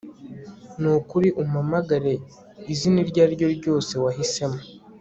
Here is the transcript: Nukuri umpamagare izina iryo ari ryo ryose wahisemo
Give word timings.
Nukuri 0.79 1.27
umpamagare 1.41 2.13
izina 2.73 2.97
iryo 3.03 3.19
ari 3.25 3.33
ryo 3.37 3.47
ryose 3.59 3.91
wahisemo 4.03 4.59